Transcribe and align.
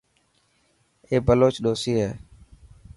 اي 1.09 1.15
بلوچ 1.25 1.55
ڏوسي 1.63 1.93
هي. 2.01 2.09